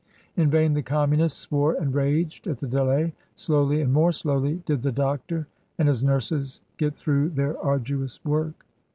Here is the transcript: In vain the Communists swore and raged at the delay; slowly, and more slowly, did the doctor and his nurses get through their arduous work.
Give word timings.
In 0.35 0.49
vain 0.49 0.73
the 0.73 0.81
Communists 0.81 1.39
swore 1.39 1.75
and 1.75 1.93
raged 1.93 2.47
at 2.47 2.57
the 2.57 2.65
delay; 2.67 3.13
slowly, 3.35 3.81
and 3.81 3.93
more 3.93 4.11
slowly, 4.11 4.63
did 4.65 4.81
the 4.81 4.91
doctor 4.91 5.45
and 5.77 5.87
his 5.87 6.03
nurses 6.03 6.59
get 6.77 6.95
through 6.95 7.29
their 7.29 7.55
arduous 7.63 8.19
work. 8.25 8.65